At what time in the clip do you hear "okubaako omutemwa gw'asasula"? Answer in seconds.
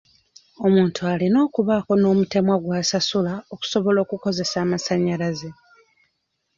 1.47-3.33